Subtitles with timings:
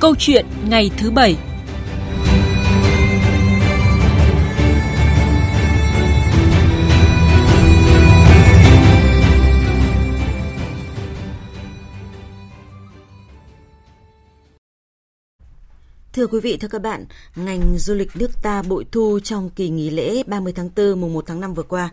[0.00, 1.36] Câu chuyện ngày thứ bảy
[16.12, 17.04] Thưa quý vị, thưa các bạn,
[17.36, 21.12] ngành du lịch nước ta bội thu trong kỳ nghỉ lễ 30 tháng 4 mùng
[21.12, 21.90] 1 tháng 5 vừa qua.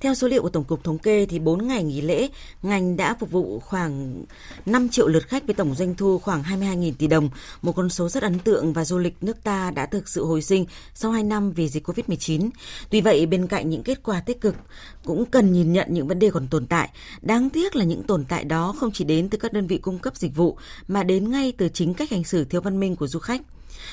[0.00, 2.28] Theo số liệu của Tổng cục Thống kê thì 4 ngày nghỉ lễ,
[2.62, 4.24] ngành đã phục vụ khoảng
[4.66, 7.28] 5 triệu lượt khách với tổng doanh thu khoảng 22.000 tỷ đồng,
[7.62, 10.42] một con số rất ấn tượng và du lịch nước ta đã thực sự hồi
[10.42, 12.50] sinh sau 2 năm vì dịch Covid-19.
[12.90, 14.54] Tuy vậy, bên cạnh những kết quả tích cực,
[15.04, 16.90] cũng cần nhìn nhận những vấn đề còn tồn tại.
[17.22, 19.98] Đáng tiếc là những tồn tại đó không chỉ đến từ các đơn vị cung
[19.98, 20.56] cấp dịch vụ
[20.88, 23.42] mà đến ngay từ chính cách hành xử thiếu văn minh của du khách.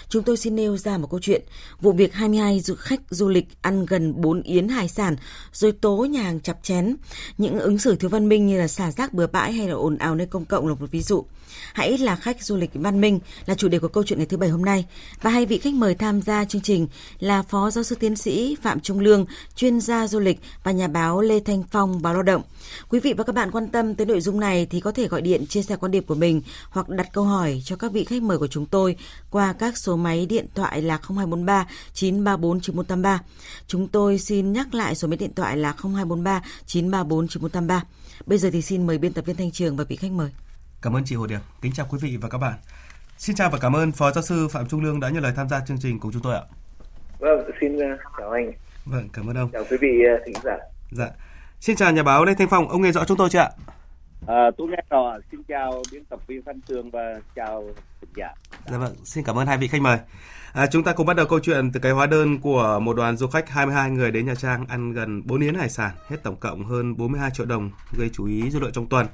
[0.10, 1.42] Chúng tôi xin nêu ra một câu chuyện,
[1.82, 5.16] vụ việc 22 du khách du lịch ăn gần 4 yến hải sản
[5.54, 6.96] rồi tố nhà hàng chặt chén.
[7.38, 9.98] Những ứng xử thiếu văn minh như là xả rác bừa bãi hay là ồn
[9.98, 11.26] ào nơi công cộng là một ví dụ.
[11.74, 14.38] Hãy là khách du lịch văn minh là chủ đề của câu chuyện ngày thứ
[14.38, 14.86] bảy hôm nay.
[15.22, 16.88] Và hai vị khách mời tham gia chương trình
[17.20, 20.88] là Phó Giáo sư Tiến sĩ Phạm Trung Lương, chuyên gia du lịch và nhà
[20.88, 22.42] báo Lê Thanh Phong, báo Lao động.
[22.90, 25.22] Quý vị và các bạn quan tâm tới nội dung này thì có thể gọi
[25.22, 28.22] điện chia sẻ quan điểm của mình hoặc đặt câu hỏi cho các vị khách
[28.22, 28.96] mời của chúng tôi
[29.30, 33.20] qua các số máy điện thoại là 0243 934 9183.
[33.68, 37.84] Chúng tôi xin nhắc lại số máy điện thoại là 0243 934 9183.
[38.26, 40.30] Bây giờ thì xin mời biên tập viên Thanh Trường và vị khách mời.
[40.82, 41.40] Cảm ơn chị Hồ Điệp.
[41.62, 42.54] Kính chào quý vị và các bạn.
[43.18, 45.50] Xin chào và cảm ơn Phó Giáo sư Phạm Trung Lương đã nhận lời tham
[45.50, 46.42] gia chương trình cùng chúng tôi ạ.
[47.20, 47.88] Vâng, xin ờ,
[48.20, 48.52] chào anh.
[48.86, 49.50] Vâng, cảm ơn ông.
[49.54, 50.58] Chào quý vị ờ, thính giả.
[50.92, 51.08] Dạ.
[51.60, 53.50] Xin chào nhà báo Lê Thanh Phong, ông nghe rõ chúng tôi chưa ạ?
[54.28, 55.18] À, tôi nghe rõ.
[55.32, 57.64] Xin chào biên tập viên Văn Tường và chào
[58.02, 58.28] thính giả.
[58.72, 59.98] Dạ vâng, xin cảm ơn hai vị khách mời.
[60.54, 63.18] À, chúng ta cùng bắt đầu câu chuyện từ cái hóa đơn của một đoàn
[63.18, 66.36] du khách 22 người đến Nha Trang ăn gần 4 yến hải sản, hết tổng
[66.36, 69.08] cộng hơn 42 triệu đồng, gây chú ý dư luận trong tuần.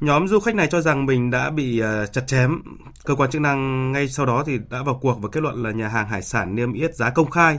[0.00, 2.62] Nhóm du khách này cho rằng mình đã bị uh, chặt chém.
[3.04, 5.70] Cơ quan chức năng ngay sau đó thì đã vào cuộc và kết luận là
[5.70, 7.58] nhà hàng hải sản niêm yết giá công khai,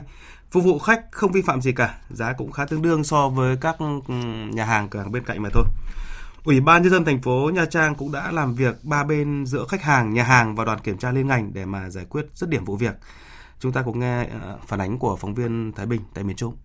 [0.50, 3.56] phục vụ khách không vi phạm gì cả, giá cũng khá tương đương so với
[3.60, 3.76] các
[4.08, 4.14] ừ,
[4.52, 5.64] nhà hàng cửa hàng bên cạnh mà thôi.
[6.44, 9.64] Ủy ban nhân dân thành phố Nha Trang cũng đã làm việc ba bên giữa
[9.68, 12.48] khách hàng, nhà hàng và đoàn kiểm tra liên ngành để mà giải quyết dứt
[12.48, 12.94] điểm vụ việc.
[13.58, 16.56] Chúng ta cũng nghe ờ, phản ánh của phóng viên Thái Bình tại miền Trung.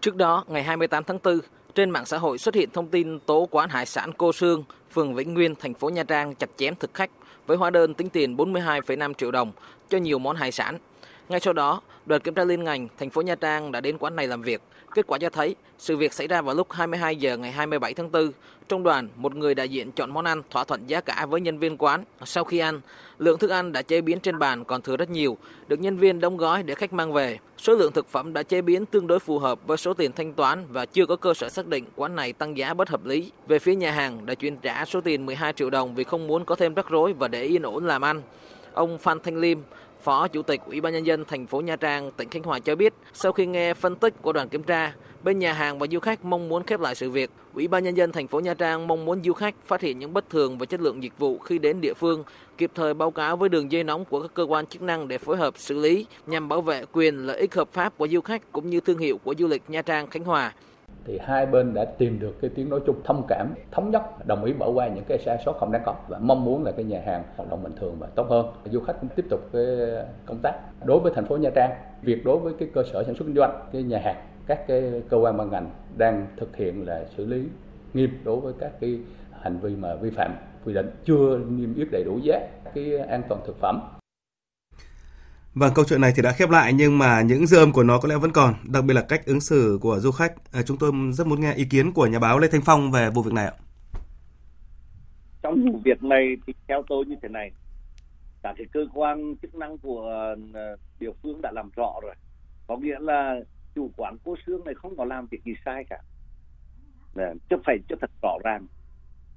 [0.00, 1.38] Trước đó, ngày 28 tháng 4,
[1.74, 5.14] trên mạng xã hội xuất hiện thông tin tố quán hải sản Cô Sương, phường
[5.14, 7.10] Vĩnh Nguyên, thành phố Nha Trang chặt chém thực khách
[7.46, 9.52] với hóa đơn tính tiền 42,5 triệu đồng
[9.88, 10.78] cho nhiều món hải sản.
[11.28, 14.16] Ngay sau đó, đoàn kiểm tra liên ngành thành phố Nha Trang đã đến quán
[14.16, 14.62] này làm việc.
[14.94, 18.12] Kết quả cho thấy, sự việc xảy ra vào lúc 22 giờ ngày 27 tháng
[18.12, 18.30] 4.
[18.68, 21.58] Trong đoàn, một người đại diện chọn món ăn thỏa thuận giá cả với nhân
[21.58, 22.04] viên quán.
[22.24, 22.80] Sau khi ăn,
[23.18, 25.36] lượng thức ăn đã chế biến trên bàn còn thừa rất nhiều,
[25.68, 27.38] được nhân viên đóng gói để khách mang về.
[27.58, 30.32] Số lượng thực phẩm đã chế biến tương đối phù hợp với số tiền thanh
[30.32, 33.30] toán và chưa có cơ sở xác định quán này tăng giá bất hợp lý.
[33.46, 36.44] Về phía nhà hàng đã chuyển trả số tiền 12 triệu đồng vì không muốn
[36.44, 38.22] có thêm rắc rối và để yên ổn làm ăn.
[38.72, 39.58] Ông Phan Thanh Liêm,
[40.04, 42.76] Phó Chủ tịch Ủy ban nhân dân thành phố Nha Trang, tỉnh Khánh Hòa cho
[42.76, 44.92] biết, sau khi nghe phân tích của đoàn kiểm tra,
[45.22, 47.30] bên nhà hàng và du khách mong muốn khép lại sự việc.
[47.54, 50.12] Ủy ban nhân dân thành phố Nha Trang mong muốn du khách phát hiện những
[50.12, 52.24] bất thường về chất lượng dịch vụ khi đến địa phương,
[52.58, 55.18] kịp thời báo cáo với đường dây nóng của các cơ quan chức năng để
[55.18, 58.52] phối hợp xử lý nhằm bảo vệ quyền lợi ích hợp pháp của du khách
[58.52, 60.52] cũng như thương hiệu của du lịch Nha Trang Khánh Hòa
[61.06, 64.44] thì hai bên đã tìm được cái tiếng nói chung thông cảm, thống nhất, đồng
[64.44, 66.84] ý bỏ qua những cái sai sót không đáng có và mong muốn là cái
[66.84, 68.46] nhà hàng hoạt động bình thường và tốt hơn.
[68.64, 69.64] Du khách cũng tiếp tục cái
[70.26, 70.52] công tác.
[70.84, 71.70] Đối với thành phố Nha Trang,
[72.02, 74.16] việc đối với cái cơ sở sản xuất kinh doanh, cái nhà hàng,
[74.46, 77.44] các cái cơ quan ban ngành đang thực hiện là xử lý
[77.94, 78.98] nghiêm đối với các cái
[79.40, 80.34] hành vi mà vi phạm
[80.64, 82.40] quy định, chưa niêm yết đầy đủ giá
[82.74, 83.80] cái an toàn thực phẩm.
[85.54, 87.98] Vâng, câu chuyện này thì đã khép lại nhưng mà những dư âm của nó
[87.98, 90.32] có lẽ vẫn còn, đặc biệt là cách ứng xử của du khách.
[90.52, 93.10] À, chúng tôi rất muốn nghe ý kiến của nhà báo Lê Thanh Phong về
[93.10, 93.52] vụ việc này ạ.
[95.42, 97.50] Trong vụ việc này thì theo tôi như thế này,
[98.42, 100.02] cả cái cơ quan chức năng của
[100.54, 102.14] ờ, địa phương đã làm rõ rồi.
[102.66, 103.34] Có nghĩa là
[103.74, 105.98] chủ quán cô xương này không có làm việc gì sai cả.
[107.50, 108.66] Chứ phải cho thật rõ ràng.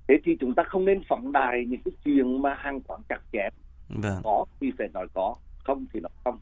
[0.07, 3.19] Thế thì chúng ta không nên phóng đài những cái chuyện mà hàng quán chặt
[3.31, 3.53] chém.
[3.89, 4.21] Vâng.
[4.23, 5.35] Có thì phải nói có
[5.67, 6.39] không thì nó không.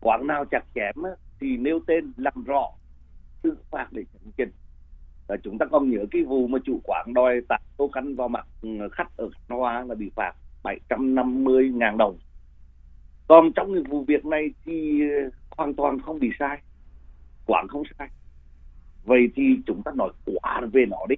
[0.00, 0.94] Quảng nào chặt chém
[1.40, 2.70] thì nêu tên làm rõ
[3.42, 4.50] xử phạt để chấn chỉnh
[5.28, 8.28] và chúng ta còn nhớ cái vụ mà chủ quán đòi tạt tô khăn vào
[8.28, 10.32] mặt ừ, khách ở Khánh Hoa là bị phạt
[10.62, 12.18] 750 ngàn đồng.
[13.28, 16.62] Còn trong cái vụ việc này thì ừ, hoàn toàn không bị sai.
[17.46, 18.08] Quảng không sai.
[19.04, 21.16] Vậy thì chúng ta nói quá về nó đi.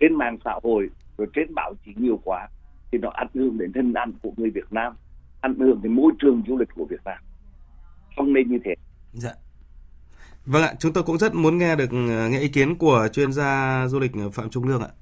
[0.00, 0.88] Trên mạng xã hội
[1.18, 2.48] rồi trên báo chí nhiều quá,
[2.92, 4.96] thì nó ảnh hưởng đến hình ảnh của người Việt Nam
[5.42, 7.18] ảnh hưởng đến môi trường du lịch của Việt Nam
[8.16, 8.74] không nên như thế
[9.12, 9.32] dạ
[10.46, 13.32] vâng ạ chúng tôi cũng rất muốn nghe được ờ, nghe ý kiến của chuyên
[13.32, 14.92] gia du lịch Phạm Trung Lương ạ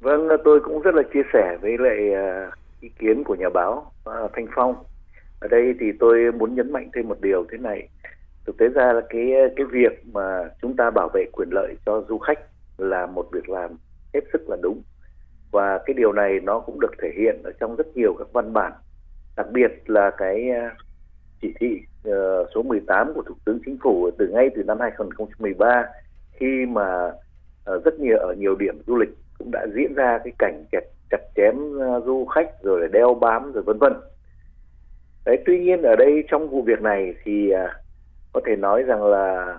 [0.00, 3.92] vâng tôi cũng rất là chia sẻ với lại uh, ý kiến của nhà báo
[4.32, 4.74] Thanh Phong.
[5.40, 7.88] Ở đây thì tôi muốn nhấn mạnh thêm một điều thế này.
[8.46, 12.04] Thực tế ra là cái cái việc mà chúng ta bảo vệ quyền lợi cho
[12.08, 12.38] du khách
[12.78, 13.70] là một việc làm
[14.14, 14.82] hết sức là đúng.
[15.50, 18.52] Và cái điều này nó cũng được thể hiện ở trong rất nhiều các văn
[18.52, 18.72] bản,
[19.36, 20.68] đặc biệt là cái ờ,
[21.42, 25.86] chỉ thị ờ, số 18 của Thủ tướng Chính phủ từ ngay từ năm 2013
[26.32, 27.12] khi mà
[27.64, 30.84] ờ, rất nhiều ở nhiều điểm du lịch cũng đã diễn ra cái cảnh chặt
[31.10, 31.54] chặt chém
[32.06, 33.92] du khách rồi là đeo bám rồi vân vân.
[35.24, 37.52] Đấy, tuy nhiên ở đây trong vụ việc này thì
[38.32, 39.58] có thể nói rằng là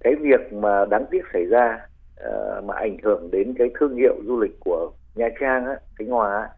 [0.00, 1.78] cái việc mà đáng tiếc xảy ra
[2.62, 6.36] mà ảnh hưởng đến cái thương hiệu du lịch của Nha Trang á, Khánh Hòa
[6.36, 6.48] á,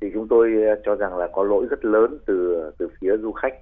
[0.00, 3.32] thì chúng tôi ờ, cho rằng là có lỗi rất lớn từ từ phía du
[3.32, 3.54] khách.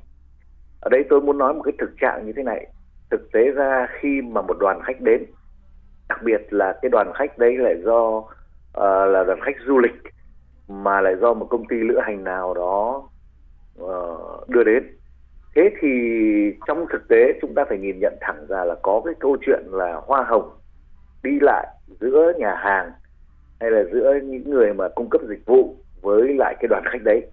[0.80, 2.66] Ở đây tôi muốn nói một cái thực trạng như thế này.
[3.10, 5.24] Thực tế ra khi mà một đoàn khách đến,
[6.08, 8.26] đặc biệt là cái đoàn khách đấy lại do uh,
[9.08, 10.02] là đoàn khách du lịch
[10.68, 13.08] mà lại do một công ty lữ hành nào đó
[13.82, 14.82] uh, đưa đến.
[15.54, 15.88] Thế thì
[16.66, 19.62] trong thực tế chúng ta phải nhìn nhận thẳng ra là có cái câu chuyện
[19.70, 20.50] là hoa hồng
[21.22, 21.66] đi lại
[22.00, 22.92] giữa nhà hàng
[23.60, 27.02] hay là giữa những người mà cung cấp dịch vụ với lại cái đoàn khách
[27.04, 27.26] đấy.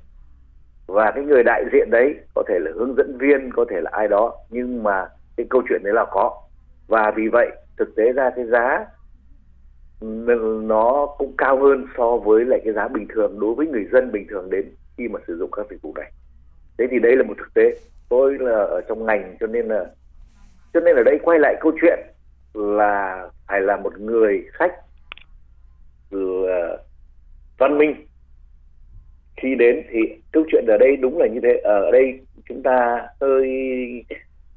[0.87, 3.89] Và cái người đại diện đấy có thể là hướng dẫn viên, có thể là
[3.93, 5.07] ai đó, nhưng mà
[5.37, 6.41] cái câu chuyện đấy là có.
[6.87, 8.85] Và vì vậy, thực tế ra cái giá
[9.99, 13.85] ừ, nó cũng cao hơn so với lại cái giá bình thường đối với người
[13.91, 16.11] dân bình thường đến khi mà sử dụng các dịch vụ này.
[16.77, 17.75] Thế thì đây là một thực tế.
[18.09, 19.85] Tôi là ở trong ngành, cho nên là,
[20.73, 21.99] cho nên ở đây quay lại câu chuyện
[22.53, 24.73] là phải là một người khách
[26.09, 26.83] là ờ,
[27.57, 28.05] văn minh
[29.41, 29.99] khi đến thì
[30.31, 31.61] câu chuyện ở đây đúng là như thế.
[31.63, 32.19] Ở đây
[32.49, 33.49] chúng ta hơi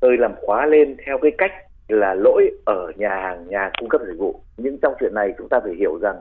[0.03, 1.53] hơi làm khóa lên theo cái cách
[1.89, 4.41] là lỗi ở nhà hàng nhà cung cấp dịch vụ.
[4.57, 6.17] Nhưng trong chuyện này chúng ta phải hiểu rằng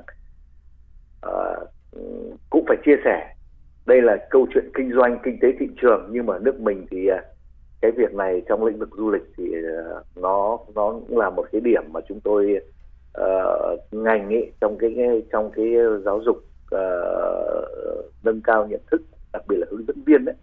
[1.28, 1.68] uh,
[2.50, 3.34] cũng phải chia sẻ.
[3.86, 7.12] Đây là câu chuyện kinh doanh kinh tế thị trường nhưng mà nước mình thì
[7.12, 7.20] uh,
[7.82, 11.46] cái việc này trong lĩnh vực du lịch thì uh, nó nó cũng là một
[11.52, 12.60] cái điểm mà chúng tôi
[13.22, 14.96] uh, ngành ấy trong cái
[15.32, 15.74] trong cái
[16.06, 16.38] giáo dục
[16.76, 19.02] uh, nâng cao nhận thức
[19.34, 20.36] đặc biệt là hướng dẫn viên đấy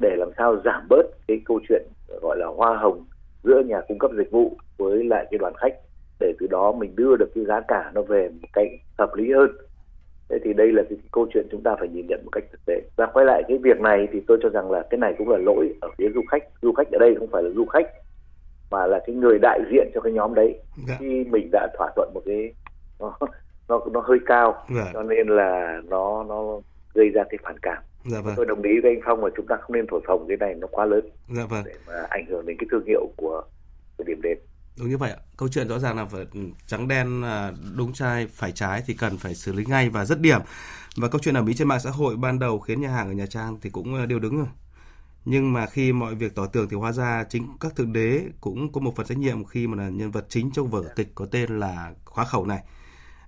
[0.00, 1.82] để làm sao giảm bớt cái câu chuyện
[2.22, 3.04] gọi là hoa hồng
[3.44, 5.74] giữa nhà cung cấp dịch vụ với lại cái đoàn khách
[6.20, 8.68] để từ đó mình đưa được cái giá cả nó về một cách
[8.98, 9.50] hợp lý hơn.
[10.28, 12.60] Thế thì đây là cái, câu chuyện chúng ta phải nhìn nhận một cách thực
[12.66, 12.80] tế.
[12.96, 15.38] Và quay lại cái việc này thì tôi cho rằng là cái này cũng là
[15.38, 16.42] lỗi ở phía du khách.
[16.62, 17.86] Du khách ở đây không phải là du khách
[18.70, 20.58] mà là cái người đại diện cho cái nhóm đấy.
[20.88, 20.96] Dạ.
[21.00, 22.52] khi mình đã thỏa thuận một cái
[23.68, 24.90] nó nó hơi cao dạ.
[24.92, 26.60] cho nên là nó nó
[26.94, 27.82] gây ra cái phản cảm.
[28.04, 28.34] Dạ vâng.
[28.36, 30.54] tôi đồng ý với anh phong là chúng ta không nên thổi phồng cái này
[30.54, 31.64] nó quá lớn dạ vâng.
[31.64, 33.42] để mà ảnh hưởng đến cái thương hiệu của,
[33.96, 34.38] của điểm đến.
[34.78, 35.16] Đúng như vậy ạ.
[35.36, 36.26] Câu chuyện rõ ràng là phải
[36.66, 37.22] trắng đen
[37.76, 40.40] đúng trai phải trái thì cần phải xử lý ngay và rất điểm.
[40.96, 43.12] Và câu chuyện ở mỹ trên mạng xã hội ban đầu khiến nhà hàng ở
[43.12, 44.48] nhà trang thì cũng ờ, đều đứng rồi.
[45.24, 48.72] Nhưng mà khi mọi việc tỏ tường thì hóa ra chính các thượng đế cũng
[48.72, 51.26] có một phần trách nhiệm khi mà là nhân vật chính trong vở kịch có
[51.30, 52.62] tên là khóa khẩu này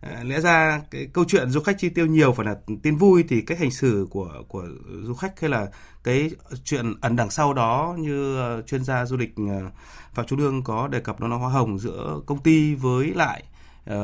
[0.01, 3.25] À, lẽ ra cái câu chuyện du khách chi tiêu nhiều phải là tin vui
[3.29, 4.65] thì cách hành xử của của
[5.03, 5.67] du khách hay là
[6.05, 6.31] cái
[6.65, 9.73] chuyện ẩn đằng sau đó như uh, chuyên gia du lịch uh,
[10.17, 13.43] Phạm chu đương có đề cập nó là hoa hồng giữa công ty với lại
[13.91, 13.95] uh,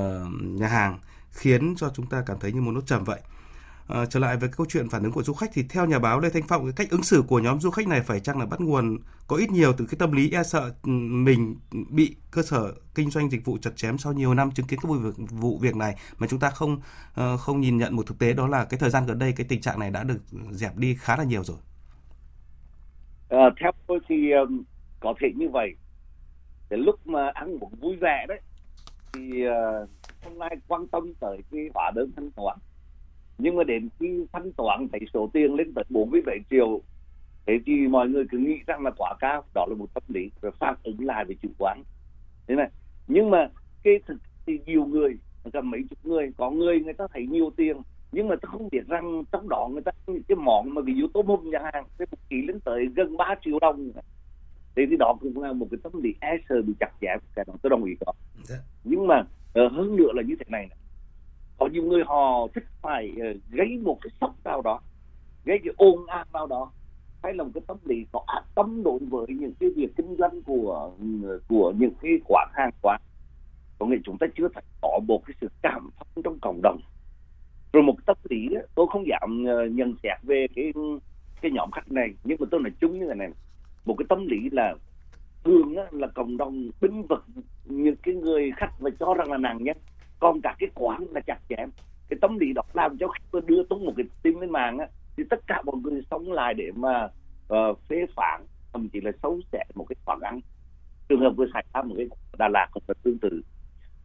[0.43, 0.99] nhà hàng
[1.31, 3.21] khiến cho chúng ta cảm thấy như một nốt trầm vậy.
[3.93, 6.21] À, trở lại với câu chuyện phản ứng của du khách thì theo nhà báo
[6.21, 8.47] Lê Thanh Phong cái cách ứng xử của nhóm du khách này phải chăng là
[8.47, 11.57] bắt nguồn có ít nhiều từ cái tâm lý e sợ ừ, mình
[11.91, 14.89] bị cơ sở kinh doanh dịch vụ chặt chém sau nhiều năm chứng kiến cái
[14.89, 16.73] vụ việc, vụ việc này mà chúng ta không
[17.21, 19.47] uh, không nhìn nhận một thực tế đó là cái thời gian gần đây cái
[19.49, 20.21] tình trạng này đã được
[20.51, 21.57] dẹp đi khá là nhiều rồi.
[23.29, 24.63] À, theo tôi thì um,
[25.01, 25.71] có thể như vậy.
[26.69, 28.41] Cái lúc mà ăn uống vui vẻ đấy
[29.13, 29.89] thì uh,
[30.25, 32.59] không ai quan tâm tới cái hóa đơn thanh toán
[33.43, 36.81] nhưng mà đến khi thanh toán thấy số tiền lên tới 47 triệu
[37.47, 39.45] thế thì mọi người cứ nghĩ rằng là quá cao.
[39.55, 41.83] Đó là một tâm lý rồi phản ứng lại về chủ quán.
[42.47, 42.71] Thế này
[43.09, 43.49] nhưng mà
[43.83, 45.17] cái thực thì nhiều người
[45.53, 47.77] gần mấy chục người có người người ta thấy nhiều tiền
[48.13, 51.07] nhưng mà tôi không biết rằng trong đó người ta cái món mà ví dụ
[51.15, 53.91] tôm hùm chẳng hạn cái một ký lên tới gần 3 triệu đồng.
[54.77, 57.45] Thế thì đó cũng là một cái tâm lý e sợ bị chặt chẽ cái
[57.49, 58.13] đó tôi đồng ý có
[58.45, 58.57] dạ.
[58.85, 60.79] nhưng mà uh, hơn nữa là như thế này, này
[61.63, 64.81] có nhiều người họ thích phải uh, gây một cái sốc nào đó
[65.45, 66.71] gây cái ồn ào nào đó.
[67.23, 70.17] Hay là một cái tâm lý có ác tâm đối với những cái việc kinh
[70.19, 70.91] doanh của
[71.49, 73.01] của những cái quán hàng quán
[73.79, 76.81] có nghĩa chúng ta chưa phải có một cái sự cảm thông trong cộng đồng.
[77.73, 80.73] Rồi một tâm lý tôi không dám ờ, nhận xét về cái
[81.41, 83.31] cái nhóm khách này nhưng mà tôi nói chung như thế này
[83.85, 84.75] một cái tâm lý là
[85.45, 87.25] thường là cộng đồng binh vực
[87.65, 89.77] những cái người khách và cho rằng là nàng nhân
[90.23, 91.71] còn cả cái quán là chặt chém.
[92.09, 94.79] Cái tâm lý đó làm cho khi tôi đưa tung một cái tin lên mạng
[94.79, 94.87] á,
[95.17, 97.09] thì tất cả mọi người sống lại để mà
[97.55, 98.41] uh, phê phán
[98.73, 100.41] thậm chí là xấu xẻ một cái quán ăn.
[101.09, 102.07] Trường hợp vừa xảy ra một cái
[102.39, 103.43] Đà Lạt cũng là tương tự.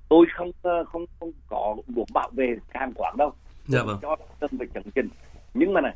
[0.10, 3.32] Tôi không ờ, không không có muốn bảo vệ hàng quán đâu.
[3.68, 3.98] Dạ vâng.
[4.02, 5.10] cho cần phải chấn chỉnh.
[5.54, 5.96] Nhưng mà này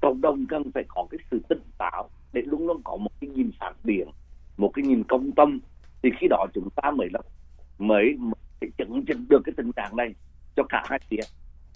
[0.00, 3.30] cộng đồng cần phải có cái sự tỉnh táo để luôn luôn có một cái
[3.30, 4.08] nhìn phản biện
[4.56, 5.58] một cái nhìn công tâm.
[6.02, 7.20] Thì khi đó chúng ta mới là
[7.78, 8.34] mới, mới
[8.78, 10.14] chấn chỉnh được cái tình trạng này
[10.56, 11.20] cho cả hai phía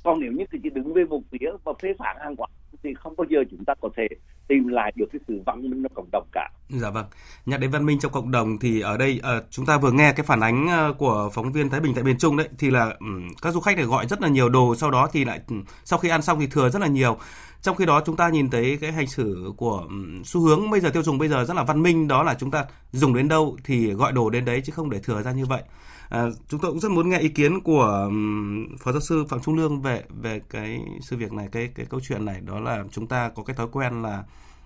[0.05, 2.51] còn nếu như chỉ đứng về một phía và phê phán hàng quán
[2.83, 4.07] thì không bao giờ chúng ta có thể
[4.49, 6.51] tìm lại được cái sự văn minh trong cộng đồng cả.
[6.69, 7.07] Dạ vâng.
[7.47, 10.13] Nhắc đến văn minh trong cộng đồng thì ở đây uh, chúng ta vừa nghe
[10.13, 12.97] cái phản ánh ờ, của phóng viên Thái Bình tại miền Trung đấy thì là
[13.01, 15.65] um, các du khách này gọi rất là nhiều đồ sau đó thì lại um,
[15.85, 17.19] sau khi ăn xong thì thừa rất là nhiều.
[17.63, 20.81] Trong khi đó chúng ta nhìn thấy cái hành xử của um, xu hướng bây
[20.81, 23.29] giờ tiêu dùng bây giờ rất là văn minh đó là chúng ta dùng đến
[23.29, 25.63] đâu thì gọi đồ đến đấy chứ không để thừa ra như vậy.
[26.11, 29.41] À, chúng tôi cũng rất muốn nghe ý kiến của um, phó giáo sư phạm
[29.41, 32.41] trung lương về về cái sự việc này cái cái câu chuyện này.
[32.47, 34.25] Đó là chúng ta có cái thói quen là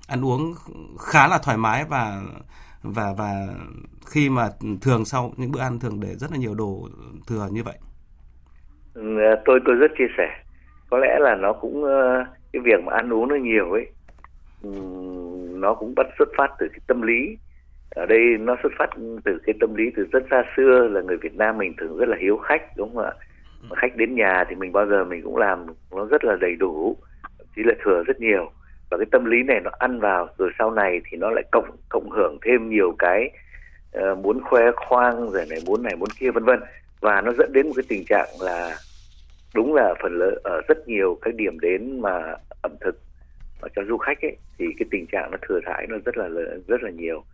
[0.09, 0.55] ăn uống
[0.99, 2.23] khá là thoải mái và
[2.83, 3.47] và và
[4.07, 4.49] khi mà
[4.81, 6.89] thường sau những bữa ăn thường để rất là nhiều đồ
[7.27, 7.79] thừa như vậy.
[8.95, 9.03] Ừ,
[9.45, 10.29] tôi tôi rất chia sẻ.
[10.91, 11.85] Có lẽ là nó cũng
[12.53, 13.87] cái việc mà ăn uống nó nhiều ấy
[15.61, 17.37] nó cũng bắt xuất phát từ cái tâm lý
[17.99, 18.91] ở đây nó xuất phát
[19.25, 22.09] từ cái tâm lý từ rất xa xưa là người Việt Nam mình thường rất
[22.09, 23.13] là hiếu khách đúng không ạ?
[23.71, 26.57] Mà khách đến nhà thì mình bao giờ mình cũng làm nó rất là đầy
[26.57, 26.97] đủ
[27.57, 28.51] chỉ là thừa rất nhiều.
[28.91, 31.77] Và cái tâm lý này nó ăn vào rồi sau này thì nó lại cộng
[31.89, 33.31] cộng hưởng thêm nhiều cái
[33.99, 36.61] uh, muốn khoe khoang rồi này muốn này muốn kia vân vân.
[37.01, 38.77] Và nó dẫn đến một cái tình trạng là
[39.55, 42.99] đúng là phần lớn ở rất nhiều các điểm đến mà ẩm thực
[43.63, 46.29] mà cho du khách ấy thì cái tình trạng nó thừa thải nó rất là
[46.69, 47.25] rất là nhiều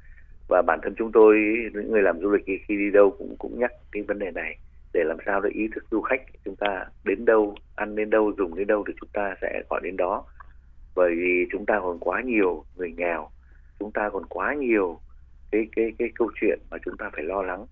[0.49, 1.37] và bản thân chúng tôi
[1.75, 4.59] những người làm du lịch khi đi đâu cũng cũng nhắc cái vấn đề này.
[4.93, 8.33] Để làm sao để ý thức du khách chúng ta đến đâu ăn đến đâu
[8.39, 10.25] dùng đến đâu thì chúng ta sẽ gọi đến đó.
[10.95, 13.29] Bởi vì chúng ta còn quá nhiều người nghèo
[13.79, 15.01] chúng ta còn quá nhiều
[15.51, 17.67] cái cái cái câu chuyện mà chúng ta phải lo lắng.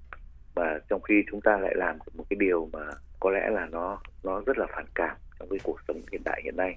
[0.54, 2.80] Và trong khi chúng ta lại làm một cái điều mà
[3.20, 6.40] có lẽ là nó nó rất là phản cảm trong cái cuộc sống hiện đại
[6.44, 6.76] hiện nay.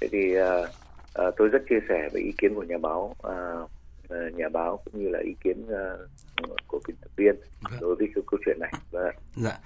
[0.00, 0.68] Thế thì uh,
[1.26, 3.70] uh, tôi rất chia sẻ với ý kiến của nhà báo uh,
[4.36, 7.80] nhà báo cũng như là ý kiến uh, của biên tập viên vâng.
[7.80, 8.72] đối với cái câu chuyện này.
[8.90, 9.14] Vâng.
[9.36, 9.58] Dạ.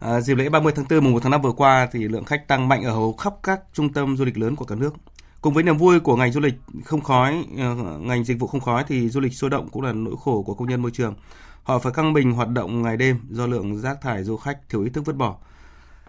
[0.00, 2.48] À, dịp lễ 30 tháng 4 mùng 1 tháng 5 vừa qua thì lượng khách
[2.48, 4.94] tăng mạnh ở hầu khắp các trung tâm du lịch lớn của cả nước.
[5.40, 6.54] Cùng với niềm vui của ngành du lịch
[6.84, 9.92] không khói, ờ, ngành dịch vụ không khói thì du lịch sôi động cũng là
[9.92, 11.14] nỗi khổ của công nhân môi trường.
[11.62, 14.82] Họ phải căng mình hoạt động ngày đêm do lượng rác thải du khách thiếu
[14.82, 15.36] ý thức vứt bỏ.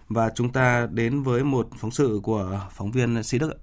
[0.10, 3.54] Và chúng ta đến với một phóng sự của phóng viên Sĩ Đức.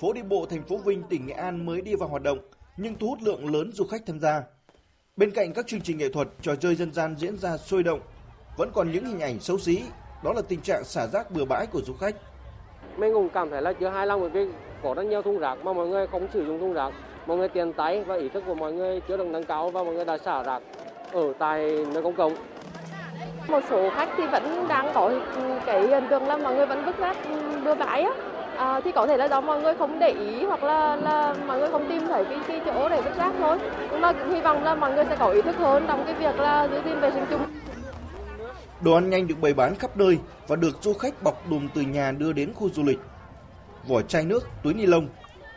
[0.00, 2.38] Phố đi bộ thành phố Vinh, tỉnh Nghệ An mới đi vào hoạt động
[2.76, 4.42] nhưng thu hút lượng lớn du khách tham gia.
[5.16, 8.00] Bên cạnh các chương trình nghệ thuật, trò chơi dân gian diễn ra sôi động,
[8.56, 9.82] vẫn còn những hình ảnh xấu xí,
[10.24, 12.16] đó là tình trạng xả rác bừa bãi của du khách.
[12.96, 14.48] Mình cũng cảm thấy là chưa hài lòng với
[14.82, 16.92] có rất nhiều thùng rác mà mọi người không sử dụng thùng rác.
[17.26, 19.82] Mọi người tiền tay và ý thức của mọi người chưa được nâng cao và
[19.82, 20.62] mọi người đã xả rác
[21.12, 22.34] ở tại nơi công cộng.
[23.48, 25.12] Một số khách thì vẫn đang có
[25.66, 27.16] cái hiện tượng là mọi người vẫn vứt rác
[27.64, 28.29] bừa bãi á
[28.60, 31.58] à, thì có thể là do mọi người không để ý hoặc là là mọi
[31.58, 33.58] người không tìm thấy cái, cái chỗ để vứt rác thôi
[33.90, 36.36] nhưng mà hy vọng là mọi người sẽ có ý thức hơn trong cái việc
[36.36, 37.40] là giữ gìn vệ sinh chung
[38.80, 41.80] Đồ ăn nhanh được bày bán khắp nơi và được du khách bọc đùm từ
[41.80, 42.98] nhà đưa đến khu du lịch.
[43.88, 45.08] Vỏ chai nước, túi ni lông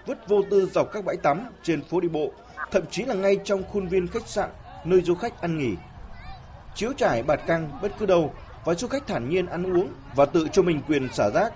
[0.06, 2.32] vứt vô tư dọc các bãi tắm trên phố đi bộ,
[2.72, 4.50] thậm chí là ngay trong khuôn viên khách sạn
[4.86, 5.76] nơi du khách ăn nghỉ.
[6.76, 8.34] Chiếu trải bạt căng bất cứ đâu
[8.66, 11.54] và du khách thản nhiên ăn uống và tự cho mình quyền xả rác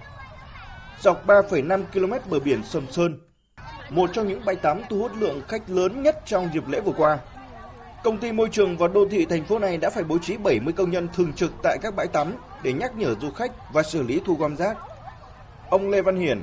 [1.01, 3.19] dọc 3,5 km bờ biển Sầm Sơn,
[3.89, 6.91] một trong những bãi tắm thu hút lượng khách lớn nhất trong dịp lễ vừa
[6.97, 7.19] qua.
[8.03, 10.73] Công ty môi trường và đô thị thành phố này đã phải bố trí 70
[10.73, 14.03] công nhân thường trực tại các bãi tắm để nhắc nhở du khách và xử
[14.03, 14.77] lý thu gom rác.
[15.69, 16.41] Ông Lê Văn Hiển,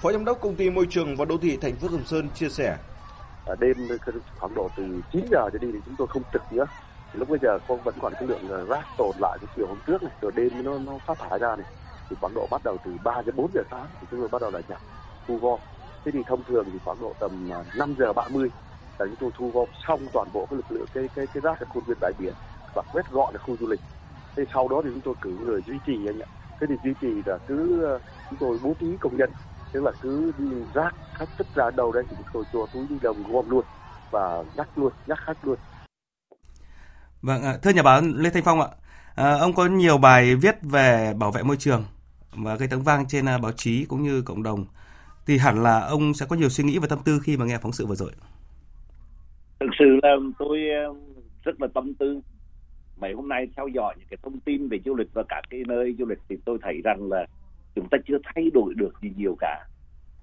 [0.00, 2.48] Phó Giám đốc Công ty Môi trường và Đô thị thành phố Sầm Sơn chia
[2.48, 2.76] sẻ.
[3.46, 3.76] À, đêm
[4.38, 6.66] khoảng độ từ 9 giờ trở đi thì chúng tôi không trực nữa.
[7.12, 10.02] Lúc bây giờ vẫn còn cái lượng à, rác tồn lại cái chiều hôm trước
[10.02, 11.66] này, rồi đêm nó nó phát thải ra này
[12.12, 14.42] thì khoảng độ bắt đầu từ 3 đến 4 giờ sáng thì chúng tôi bắt
[14.42, 14.80] đầu là nhặt
[15.26, 15.60] thu gom.
[16.04, 18.50] Thế thì thông thường thì khoảng độ tầm à, 5 giờ 30
[18.98, 21.60] là chúng tôi thu gom xong toàn bộ cái lực lượng cái cái cái rác
[21.60, 22.34] ở khuôn viên bãi biển
[22.74, 23.80] và quét gọn ở khu du lịch.
[24.36, 26.28] Thế sau đó thì chúng tôi cử người duy trì anh ạ.
[26.60, 27.94] Thế thì duy trì là cứ à,
[28.30, 29.30] chúng tôi bố trí công nhân
[29.72, 32.86] tức là cứ đi rác khách vứt ra đâu đấy thì chúng tôi cho túi
[32.88, 33.64] đi đồng gom luôn
[34.10, 35.58] và nhắc luôn nhắc khách luôn.
[37.22, 38.68] Vâng, thưa nhà báo Lê Thanh Phong ạ,
[39.14, 41.84] à, ông có nhiều bài viết về bảo vệ môi trường
[42.36, 44.66] và gây tiếng vang trên à, báo chí cũng như cộng đồng.
[45.26, 47.58] Thì hẳn là ông sẽ có nhiều suy nghĩ và tâm tư khi mà nghe
[47.58, 48.10] phóng sự vừa rồi.
[49.60, 50.84] thực sự là tôi à,
[51.44, 52.20] rất là tâm tư.
[53.00, 55.60] Mấy hôm nay theo dõi những cái thông tin về du lịch và cả cái
[55.66, 57.26] nơi du lịch thì tôi thấy rằng là
[57.74, 59.66] chúng ta chưa thay đổi được gì nhiều cả.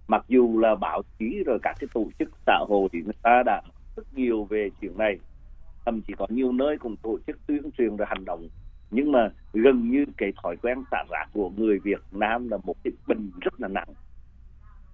[0.07, 3.43] Mặc dù là báo chí rồi các cái tổ chức xã hội thì người ta
[3.45, 3.61] đã
[3.95, 5.17] rất nhiều về chuyện này.
[5.85, 8.47] Thậm chí có nhiều nơi cũng tổ chức tuyên truyền rồi hành động
[8.91, 12.75] nhưng mà gần như cái thói quen xả rác của người Việt Nam là một
[12.83, 13.93] cái bình rất là nặng.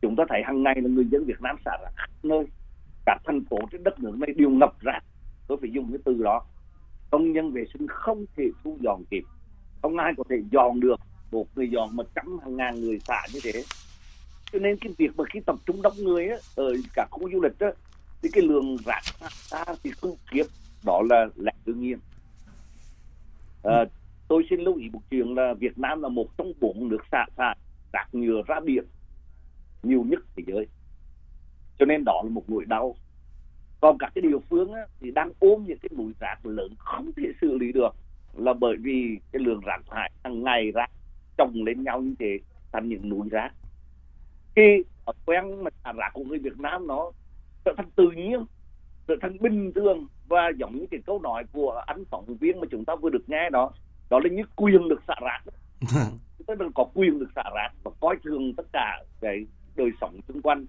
[0.02, 2.46] Chúng ta thấy hàng ngày là người dân Việt Nam xả rác khắp nơi.
[3.06, 5.00] Các thành phố trên đất nước này đều ngập rác.
[5.48, 6.46] Tôi phải dùng cái từ đó.
[7.12, 9.24] Công nhân vệ sinh không thể thu dọn kịp.
[9.82, 11.00] Không ai có thể dọn được.
[11.32, 13.64] Một người dọn mà trăm hàng ngàn người xả như thế.
[14.52, 17.42] Cho nên cái việc mà khi tập trung đông người á, ở cả khu du
[17.42, 17.68] lịch á,
[18.22, 19.02] thì cái lượng rác
[19.50, 20.44] ra thì không khiếp,
[20.86, 22.00] đó là lẽ đương nhiên
[23.66, 23.86] à,
[24.28, 27.26] tôi xin lưu ý một chuyện là Việt Nam là một trong bốn nước xả
[27.38, 27.58] thải
[27.94, 28.84] rác nhựa ra biển
[29.84, 30.68] nhiều nhất thế giới.
[31.80, 32.96] Cho nên đó là một nỗi đau.
[33.82, 37.12] Còn các cái địa phương á, thì đang ôm những cái núi rác lớn không
[37.18, 37.96] thể xử lý được
[38.34, 40.92] là bởi vì cái lượng rác thải hàng ngày rác
[41.38, 42.40] chồng lên nhau như thế
[42.72, 43.52] thành những núi rác.
[44.56, 47.12] Khi thói quen mà rác của người Việt Nam nó
[47.66, 48.46] trở thành tự nhiên
[49.08, 52.68] trở thành bình thường và giống như cái câu nói của anh phóng viên mà
[52.72, 53.72] chúng ta vừa được nghe đó
[54.10, 55.42] đó là như quyền được xả rác.
[56.38, 59.92] Chúng ta được có quyền được xả rác và coi thường tất cả cái đời
[60.02, 60.66] sống xung quanh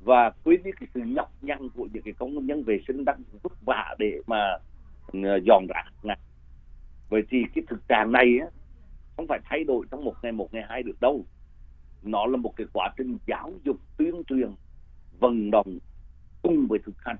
[0.00, 3.22] và quên đi cái sự nhọc nhằn của những cái công nhân vệ sinh đang
[3.42, 4.58] vất vả để mà
[5.18, 6.18] uh, dọn rác này.
[7.08, 8.46] Vậy thì cái thực trạng này á,
[9.16, 11.24] không phải thay đổi trong một ngày một ngày hai được đâu.
[12.02, 14.50] Nó là một cái quá trình giáo dục tuyên truyền
[15.20, 15.78] vận động
[16.42, 17.16] cùng với thực hành.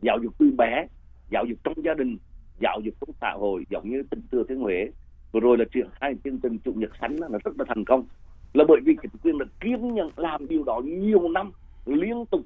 [0.00, 0.86] Giáo dục từ bé
[1.30, 2.18] giáo dục trong gia đình
[2.60, 4.90] giáo dục trong xã hội giống như tỉnh thừa thiên huế.
[5.32, 8.04] Vừa rồi là triển khai chương trình chủ nhật xanh là rất là thành công.
[8.52, 11.52] Là bởi vì chính quyền là kiên nhẫn làm điều đó nhiều năm
[11.86, 12.42] liên tục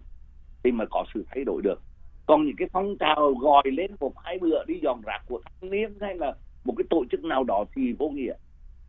[0.65, 1.81] thì mà có sự thay đổi được.
[2.27, 5.71] Còn những cái phong trào gọi lên một hai bữa đi dọn rác của thanh
[5.71, 6.33] niên hay là
[6.65, 8.35] một cái tổ chức nào đó thì vô nghĩa.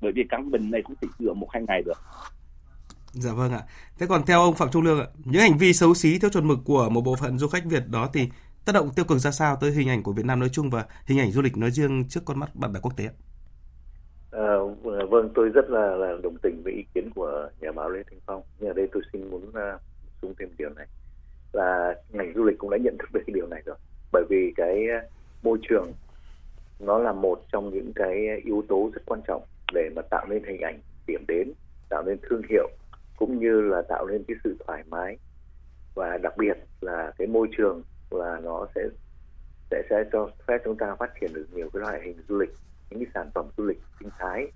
[0.01, 1.97] Bởi vì căn bệnh này cũng chỉ chữa một hai ngày được.
[3.11, 3.61] Dạ vâng ạ.
[3.99, 6.47] Thế còn theo ông Phạm Trung Lương ạ, những hành vi xấu xí theo chuẩn
[6.47, 8.29] mực của một bộ phận du khách Việt đó thì
[8.65, 10.85] tác động tiêu cực ra sao tới hình ảnh của Việt Nam nói chung và
[11.05, 13.13] hình ảnh du lịch nói riêng trước con mắt bạn bè quốc tế ạ?
[14.31, 14.57] À,
[15.09, 18.19] vâng, tôi rất là, là đồng tình với ý kiến của nhà báo Lê Thanh
[18.25, 18.41] Phong.
[18.59, 19.81] Nhưng ở đây tôi xin muốn ờ, uh,
[20.21, 20.87] xung thêm điều này
[21.53, 23.75] là ngành du lịch cũng đã nhận thức được cái điều này rồi.
[24.11, 25.07] Bởi vì cái ờ,
[25.43, 25.93] môi trường
[26.79, 30.43] nó là một trong những cái yếu tố rất quan trọng để mà tạo nên
[30.43, 31.51] hình ảnh điểm đến,
[31.89, 32.69] tạo nên thương hiệu
[33.17, 35.17] cũng như là tạo nên cái sự thoải mái
[35.95, 37.83] và đặc biệt là cái môi trường
[38.15, 38.81] là nó sẽ
[39.71, 42.53] sẽ sẽ cho phép chúng ta phát triển được nhiều cái loại hình du lịch
[42.89, 44.47] những cái sản phẩm du lịch sinh thái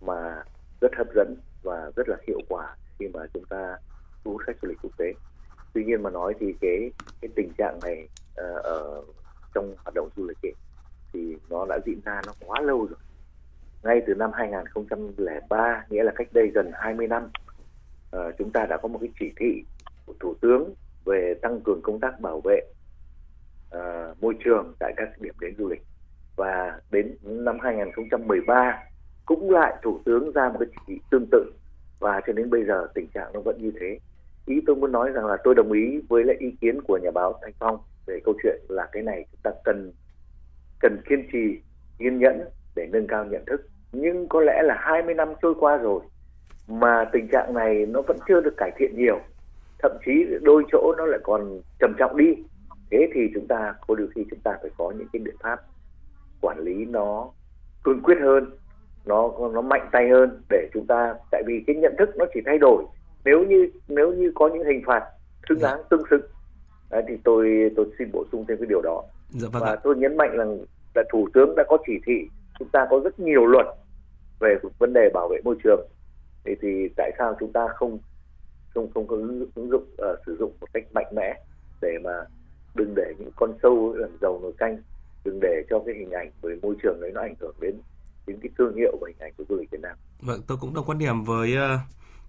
[0.00, 0.44] mà
[0.80, 3.76] rất hấp dẫn và rất là hiệu quả khi mà chúng ta
[4.24, 5.12] thu hút khách du lịch quốc tế.
[5.74, 9.02] Tuy nhiên mà nói thì cái cái tình trạng này uh, ở
[9.54, 10.54] trong hoạt động du lịch ấy,
[11.12, 12.98] thì nó đã diễn ra nó quá lâu rồi.
[13.82, 17.30] Ngay từ năm 2003 nghĩa là cách đây gần 20 năm
[18.16, 19.64] uh, chúng ta đã có một cái chỉ thị
[20.06, 22.60] của thủ tướng về tăng cường công tác bảo vệ
[23.76, 25.82] uh, môi trường tại các điểm đến du lịch.
[26.36, 28.78] Và đến năm 2013
[29.26, 31.52] cũng lại thủ tướng ra một cái chỉ thị tương tự.
[32.00, 33.98] Và cho đến bây giờ tình trạng nó vẫn như thế.
[34.46, 37.10] Ý tôi muốn nói rằng là tôi đồng ý với lại ý kiến của nhà
[37.10, 39.92] báo Thanh Phong về câu chuyện là cái này chúng ta cần
[40.80, 41.60] cần kiên trì
[41.98, 42.44] kiên nhẫn
[42.76, 43.66] để nâng cao nhận thức.
[43.92, 46.00] Nhưng có lẽ là 20 năm trôi qua rồi
[46.68, 49.20] mà tình trạng này nó vẫn chưa được cải thiện nhiều.
[49.78, 52.34] Thậm chí đôi chỗ nó lại còn trầm trọng đi
[52.92, 55.60] thế thì chúng ta có đôi khi chúng ta phải có những cái biện pháp
[56.40, 57.30] quản lý nó
[57.84, 58.50] cương quyết hơn
[59.04, 62.40] nó nó mạnh tay hơn để chúng ta tại vì cái nhận thức nó chỉ
[62.46, 62.84] thay đổi.
[63.24, 65.04] Nếu như nếu như có những hình phạt
[65.48, 66.22] xứng đáng tương xứng
[66.90, 69.02] Đấy, thì tôi tôi xin bổ sung thêm cái điều đó.
[69.30, 69.76] Dạ, vâng và ạ.
[69.84, 70.58] tôi nhấn mạnh rằng
[70.94, 72.28] là thủ tướng đã có chỉ thị
[72.58, 73.66] chúng ta có rất nhiều luật
[74.40, 75.88] về vấn đề bảo vệ môi trường.
[76.44, 77.98] Thì thì tại sao chúng ta không
[78.74, 81.34] không không có ứng, ứng dụng uh, sử dụng một cách mạnh mẽ
[81.82, 82.24] để mà
[82.74, 84.76] đừng để những con sâu làm dầu nồi canh
[85.24, 87.74] đừng để cho cái hình ảnh về môi trường đấy nó ảnh hưởng đến
[88.26, 89.96] đến cái thương hiệu và hình ảnh của du lịch Việt Nam.
[90.20, 91.80] Vâng, tôi cũng đồng quan điểm với uh,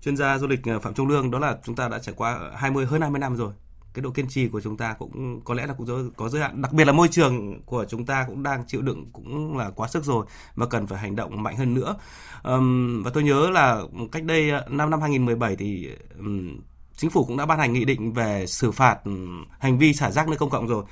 [0.01, 2.51] chuyên gia du lịch ờ, Phạm Trung Lương đó là chúng ta đã trải qua
[2.55, 3.53] 20 hơn 20 năm rồi.
[3.93, 6.61] Cái độ kiên trì của chúng ta cũng có lẽ là cũng có giới hạn,
[6.61, 9.87] đặc biệt là môi trường của chúng ta cũng đang chịu đựng cũng là quá
[9.87, 10.25] sức rồi
[10.55, 11.95] và cần phải hành động mạnh hơn nữa.
[12.43, 16.57] Um, và tôi nhớ là cách đây ờ, năm năm 2017 thì um,
[16.95, 19.11] chính phủ cũng đã ban hành nghị định về xử phạt ừ,
[19.59, 20.83] hành vi xả rác nơi công cộng rồi.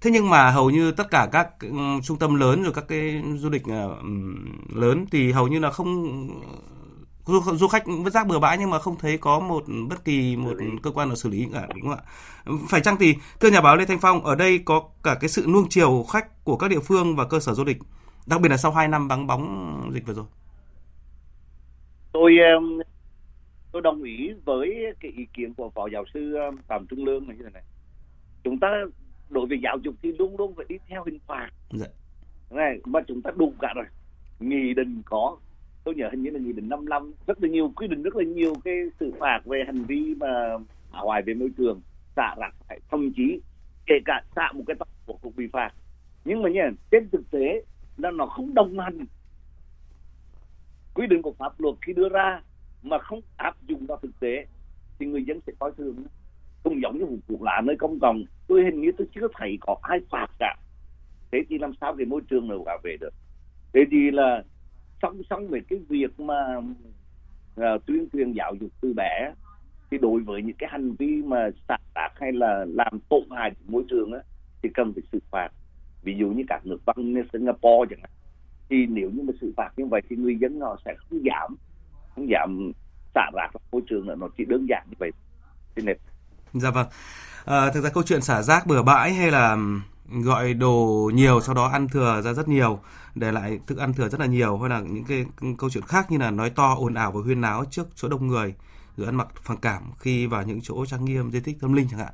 [0.00, 1.68] Thế nhưng mà hầu như tất cả các ừ,
[2.02, 4.08] trung tâm lớn rồi các cái du lịch ờ, ừ,
[4.74, 6.28] lớn thì hầu như là không
[7.26, 10.36] du, du khách vứt rác bừa bãi nhưng mà không thấy có một bất kỳ
[10.36, 12.02] một cơ quan nào xử lý cả đúng không ạ
[12.68, 15.46] phải chăng thì thưa nhà báo lê thanh phong ở đây có cả cái sự
[15.48, 17.78] nuông chiều khách của các địa phương và cơ sở du lịch
[18.26, 20.24] đặc biệt là sau 2 năm vắng bóng dịch vừa rồi
[22.12, 22.32] tôi
[23.72, 27.34] tôi đồng ý với cái ý kiến của phó giáo sư phạm trung lương như
[27.44, 27.62] thế này.
[28.44, 28.68] Chúng ta
[29.30, 31.50] đối với giáo dục thì luôn luôn phải đi theo hình phạt.
[31.70, 31.86] Dạ.
[32.50, 33.86] này mà chúng ta đủ cả rồi.
[34.40, 35.36] Nghị định có
[35.84, 38.24] tôi nhớ hình như là nghị định 55 rất là nhiều quy định rất là
[38.24, 40.58] nhiều cái xử phạt về hành vi mà
[40.90, 41.80] hủy hoại về môi trường
[42.16, 42.54] xả rác
[42.90, 43.40] thậm chí
[43.86, 45.70] kể cả xả một cái tàu của cũng bị phạt.
[46.24, 47.62] Nhưng mà nhỉ trên thực tế
[47.96, 49.04] là nó không đồng hành.
[50.94, 52.40] Quy định của pháp luật khi đưa ra
[52.82, 54.46] mà không áp dụng vào thực tế
[54.98, 55.96] thì người dân sẽ coi thường.
[56.64, 59.58] Không giống như vụ cuộc lạ nơi công cộng tôi hình như tôi chưa thấy
[59.60, 60.56] có ai phạt cả.
[61.32, 63.14] Thế thì làm sao cái môi trường nào bảo vệ được?
[63.72, 64.42] Thế thì là
[65.02, 66.56] song song về cái việc mà
[67.60, 69.32] uh, tuyên truyền giáo dục từ bé
[69.90, 73.50] thì đối với những cái hành vi mà xả rác hay là làm tổn hại
[73.66, 74.18] môi trường á,
[74.62, 75.48] thì cần phải xử phạt.
[76.02, 78.10] Ví dụ như các nước văn như Singapore chẳng hạn
[78.68, 81.56] thì nếu như mà xử phạt như vậy thì người dân họ sẽ không giảm
[82.14, 82.72] không giảm
[83.14, 85.10] xả rác môi trường nữa nó chỉ đơn giản như vậy.
[85.76, 85.96] Trên nền
[86.52, 86.86] dạ vâng.
[87.44, 89.56] À, thực ra câu chuyện xả rác bừa bãi hay là
[90.08, 92.80] gọi đồ nhiều sau đó ăn thừa ra rất nhiều
[93.14, 95.24] để lại thức ăn thừa rất là nhiều hay là những cái
[95.58, 98.26] câu chuyện khác như là nói to ồn ào và huyên náo trước chỗ đông
[98.26, 98.54] người
[98.96, 101.88] rồi ăn mặc phản cảm khi vào những chỗ trang nghiêm di tích tâm linh
[101.90, 102.12] chẳng hạn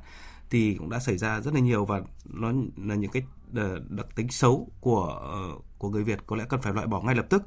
[0.49, 3.23] thì cũng đã xảy ra rất là nhiều và nó là những cái
[3.55, 6.19] ờ, đặc tính xấu của ờ, của người Việt.
[6.27, 7.43] Có lẽ cần phải loại bỏ ngay lập tức.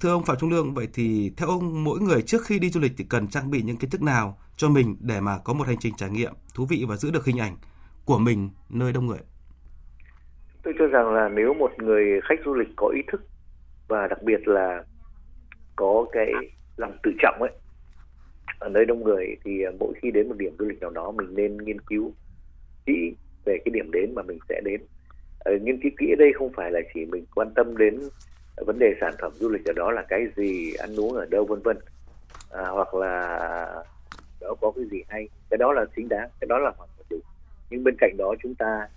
[0.00, 2.80] Thưa ông Phạm Trung Lương, vậy thì theo ông mỗi người trước khi đi du
[2.80, 5.66] lịch thì cần trang bị những kiến thức nào cho mình để mà có một
[5.66, 7.56] hành trình trải nghiệm thú vị và giữ được hình ảnh
[8.04, 9.18] của mình nơi đông người?
[10.62, 13.22] Tôi cho rằng là nếu một người khách du lịch có ý thức
[13.88, 14.84] và đặc biệt là
[15.76, 16.32] có cái
[16.76, 17.50] lòng tự trọng ấy
[18.58, 21.10] ở nơi đông người thì à, mỗi khi đến một điểm du lịch nào đó
[21.10, 22.12] mình nên nghiên cứu
[22.86, 24.80] kỹ về cái điểm đến mà mình sẽ đến
[25.38, 28.00] ờ, nghiên cứu kỹ ở đây không phải là chỉ mình quan tâm đến
[28.56, 31.44] vấn đề sản phẩm du lịch ở đó là cái gì ăn uống ở đâu
[31.44, 31.78] vân vân.
[32.50, 33.38] À, hoặc là
[34.40, 35.28] đó có cái gì hay.
[35.50, 37.20] Cái đó là chính đáng cái đó là hoàn toàn đúng.
[37.70, 38.88] Nhưng bên cạnh đó chúng ta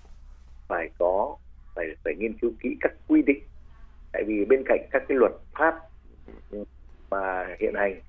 [0.68, 1.38] phải có
[1.76, 3.44] phải phải nghiên cứu kỹ các quy định.
[4.12, 5.76] Tại vì bên cạnh các cái luật pháp
[7.10, 8.02] mà hiện hành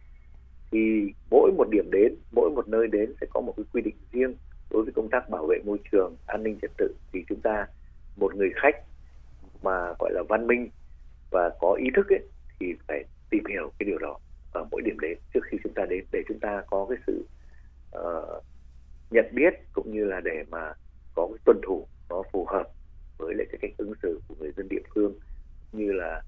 [0.71, 3.97] thì mỗi một điểm đến mỗi một nơi đến sẽ có một cái quy định
[4.13, 4.35] riêng
[4.71, 6.95] đối với công tác bảo vệ môi trường an ninh trật tự.
[7.13, 7.67] Thì chúng ta
[8.17, 8.77] một người khách
[9.63, 10.71] mà gọi là văn minh
[11.31, 12.23] và có ý thức ấy,
[12.61, 14.19] thì phải tìm hiểu cái điều đó
[14.53, 17.27] ở mỗi điểm đến trước khi chúng ta đến, để chúng ta có cái sự
[17.99, 18.45] uh,
[19.11, 20.73] nhận biết cũng như là để mà
[21.15, 22.65] có cái tuân thủ nó phù hợp
[23.19, 25.19] với lại cái cách ứng xử của người dân địa phương
[25.73, 26.23] như là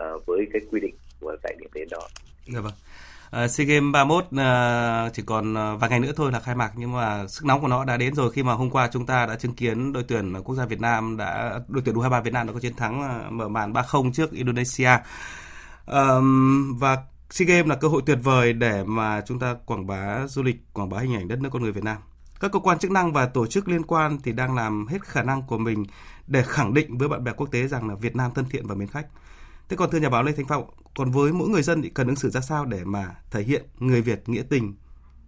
[0.00, 2.08] uh, với cái quy định của tại điểm đến đó.
[2.54, 2.72] Dạ vâng.
[3.44, 6.54] Uh, SEA Games 31 uh, ờ, chỉ còn uh, vài ngày nữa thôi là khai
[6.54, 9.06] mạc nhưng mà sức nóng của nó đã đến rồi khi mà hôm qua chúng
[9.06, 12.32] ta đã chứng kiến đội tuyển quốc gia Việt Nam đã đội tuyển U23 Việt
[12.32, 14.90] Nam đã có chiến thắng uh, mở màn 3-0 trước Indonesia.
[15.86, 16.98] Um, và
[17.30, 20.56] SEA Games là cơ hội tuyệt vời để mà chúng ta quảng bá du lịch,
[20.72, 21.96] quảng bá hình ảnh đất nước con người Việt Nam.
[22.40, 25.22] Các cơ quan chức năng và tổ chức liên quan thì đang làm hết khả
[25.22, 25.84] năng của mình
[26.26, 28.74] để khẳng định với bạn bè quốc tế rằng là Việt Nam thân thiện và
[28.74, 29.06] mến khách.
[29.68, 30.64] Thế còn thưa nhà báo Lê Thanh Phong,
[30.96, 33.62] còn với mỗi người dân thì cần ứng xử ra sao để mà thể hiện
[33.78, 34.74] người Việt nghĩa tình,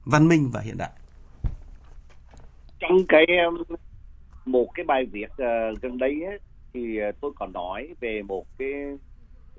[0.05, 0.91] văn minh và hiện đại?
[2.79, 3.77] Trong cái um,
[4.45, 6.39] một cái bài viết uh, gần đây ấy,
[6.73, 8.69] thì ờ, tôi còn nói về một cái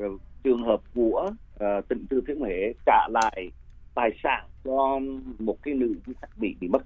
[0.06, 3.52] uh, trường hợp của uh, tỉnh Thừa Thiên Huế trả lại
[3.96, 5.00] tài sản cho
[5.40, 6.82] một cái nữ du khách bị bị mất.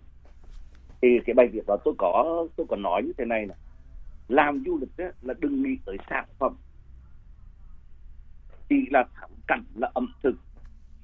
[1.02, 3.58] Thì cái bài viết đó tôi có tôi còn nói như thế này này
[4.28, 6.56] làm du lịch ấy, là đừng nghĩ tới sản phẩm
[8.69, 10.36] chỉ là thắng cảnh là ẩm thực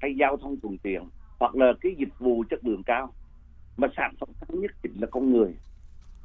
[0.00, 1.02] hay giao thông thuận tiện
[1.38, 3.12] hoặc là cái dịch vụ chất lượng cao,
[3.76, 5.54] mà sản phẩm cao nhất chính là con người.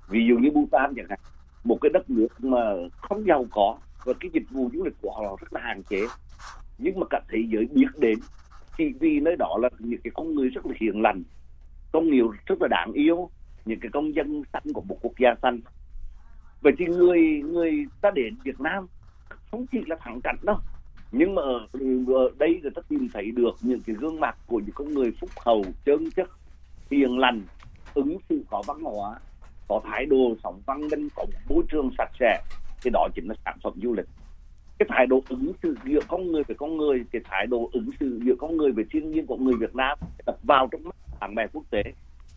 [0.10, 1.20] Ví dụ như Bhutan chẳng hạn,
[1.64, 2.60] một cái đất nước mà
[2.98, 6.08] không giàu có và cái dịch vụ du lịch của họ rất là hạn chế.
[6.78, 8.20] Nhưng mà cả thế giới biết đến
[8.78, 11.24] chỉ vì nơi đó là những cái con người rất là hiền lành
[11.92, 13.30] con người rất là đáng yêu,
[13.66, 15.60] những cái công dân xanh của một quốc gia xanh
[16.62, 18.88] vậy thì người người ta đến Việt Nam
[19.52, 20.58] không chỉ là thắng cảnh đâu
[21.12, 21.68] nhưng mà ở,
[22.16, 25.12] ở đây người ta tìm thấy được những cái gương mặt của những con người
[25.20, 26.30] phúc hậu chân chất
[26.92, 27.42] hiền lành
[27.94, 29.20] ứng xử có văn hóa
[29.68, 32.42] có thái độ sống văn minh có môi trường sạch sẽ
[32.82, 34.06] thì đó chính là sản phẩm du lịch
[34.80, 37.90] cái thái độ ứng xử giữa con người với con người cái thái độ ứng
[38.00, 40.96] xử giữa con người với thiên nhiên của người Việt Nam đập vào trong mắt
[41.20, 41.82] bạn bè quốc tế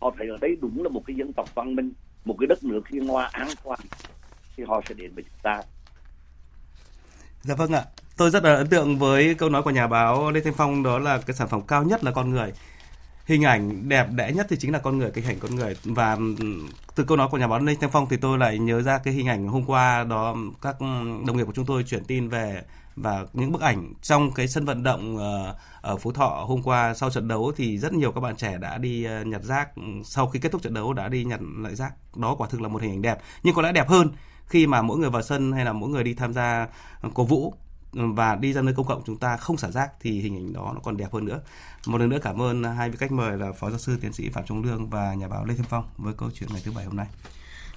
[0.01, 1.93] họ thấy ở đây đúng là một cái dân tộc văn minh
[2.25, 3.79] một cái đất nước hiền hòa an toàn
[4.55, 5.61] thì họ sẽ đến với chúng ta
[7.41, 7.83] Dạ vâng ạ
[8.21, 10.99] tôi rất là ấn tượng với câu nói của nhà báo Lê Thanh Phong, đó
[10.99, 12.51] là cái sản phẩm cao nhất là con người.
[13.25, 15.75] Hình ảnh đẹp đẽ nhất thì chính là con người, cái hình ảnh con người.
[15.83, 16.45] Và ừ,
[16.95, 19.13] từ câu nói của nhà báo Lê Thanh Phong thì tôi lại nhớ ra cái
[19.13, 20.75] hình ảnh hôm qua đó, các
[21.27, 22.61] đồng nghiệp của chúng tôi chuyển tin về
[22.95, 26.93] và những bức ảnh trong cái sân vận động ờ, ở Phú Thọ hôm qua
[26.93, 29.75] sau trận đấu thì rất nhiều các bạn trẻ đã đi ờ, nhặt rác.
[29.75, 31.93] Ừ, sau khi kết thúc trận đấu đã đi nhặt lại rác.
[32.15, 33.19] Đó quả thực là một hình ảnh đẹp.
[33.43, 34.09] Nhưng có lẽ đẹp hơn
[34.45, 36.67] khi mà mỗi người vào sân hay là mỗi người đi tham gia
[37.01, 37.53] ờ, cổ vũ
[37.93, 40.71] và đi ra nơi công cộng chúng ta không xả rác thì hình ảnh đó
[40.75, 41.41] nó còn đẹp hơn nữa.
[41.85, 44.29] Một lần nữa cảm ơn hai vị khách mời là Phó Giáo sư Tiến sĩ
[44.29, 46.85] Phạm Trung Lương và nhà báo Lê Thiên Phong với câu chuyện ngày thứ bảy
[46.85, 47.07] hôm nay.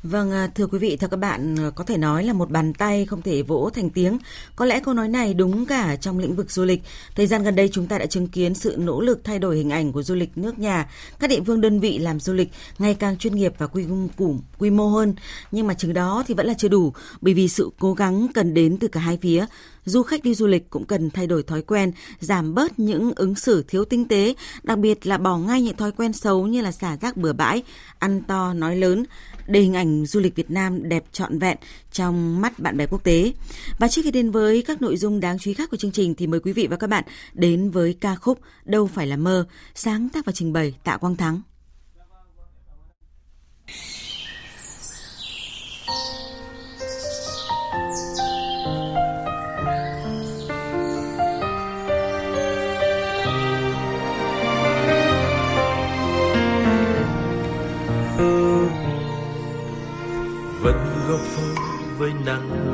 [0.04, 2.72] Vâng, à, thưa quý vị, thưa các bạn, à, có thể nói là một bàn
[2.72, 4.18] tay không thể vỗ thành tiếng.
[4.56, 6.82] Có lẽ câu nói này đúng cả trong lĩnh vực du lịch.
[7.14, 9.70] Thời gian gần đây chúng ta đã chứng kiến sự nỗ lực thay đổi hình
[9.70, 10.90] ảnh của du lịch nước nhà.
[11.18, 14.26] Các địa phương đơn vị làm du lịch ngày càng chuyên nghiệp và quy, quy,
[14.58, 15.14] quy mô hơn.
[15.52, 18.54] Nhưng mà chừng đó thì vẫn là chưa đủ, bởi vì sự cố gắng cần
[18.54, 19.46] đến từ cả hai phía
[19.84, 23.34] du khách đi du lịch cũng cần thay đổi thói quen, giảm bớt những ứng
[23.34, 26.72] xử thiếu tinh tế, đặc biệt là bỏ ngay những thói quen xấu như là
[26.72, 27.62] xả rác bừa bãi,
[27.98, 29.04] ăn to nói lớn
[29.46, 31.56] để hình ảnh du lịch Việt Nam đẹp trọn vẹn
[31.92, 33.32] trong mắt bạn bè quốc tế.
[33.78, 36.14] Và trước khi đến với các nội dung đáng chú ý khác của chương trình
[36.14, 39.46] thì mời quý vị và các bạn đến với ca khúc Đâu phải là mơ,
[39.74, 41.40] sáng tác và trình bày Tạ Quang Thắng.
[62.04, 62.73] Với nắng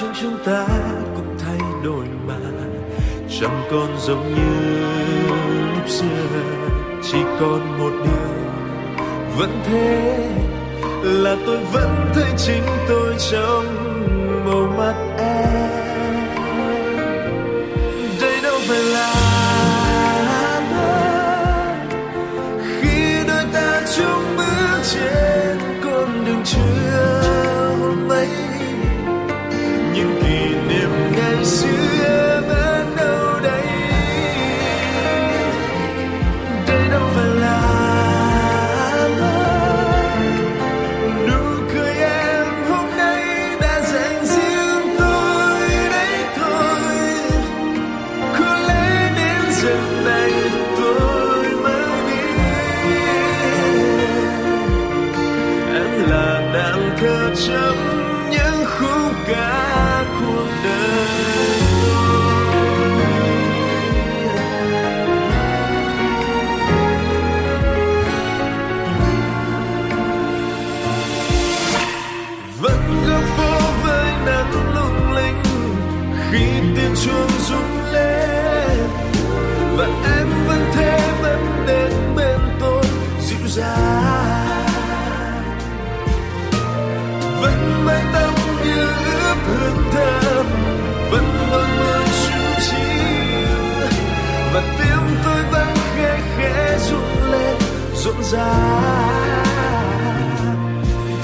[0.00, 0.66] trong chúng ta
[1.16, 2.34] cũng thay đổi mà.
[3.40, 4.80] Chẳng còn giống như
[5.74, 6.06] lúc xưa,
[7.02, 8.34] chỉ còn một điều.
[9.38, 10.18] Vẫn thế,
[11.02, 13.64] là tôi vẫn thấy chính tôi trong
[14.44, 15.13] màu mắt.
[76.34, 78.88] Khi tiếng chuông rung lên,
[79.76, 79.86] và
[80.18, 82.84] em vẫn thế vẫn đến bên tôi
[83.20, 84.64] dịu dàng.
[87.40, 90.46] Vẫn mái tâm như ướp hương thơm,
[91.10, 93.02] vẫn đôi môi chung chín
[94.54, 97.56] và tim tôi vẫn khẽ khẽ rung lên
[97.94, 99.44] rộn ràng.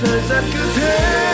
[0.02, 1.29] Thời gian cứ thế.